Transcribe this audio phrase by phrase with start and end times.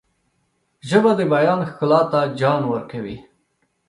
[0.89, 3.17] ژبه د بیان ښکلا ته جان ورکوي